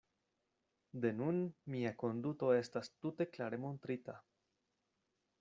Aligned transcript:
De 1.03 1.11
nun 1.17 1.41
mia 1.75 1.91
konduto 2.05 2.49
estas 2.61 2.91
tute 3.05 3.29
klare 3.37 3.61
montrita. 3.67 4.19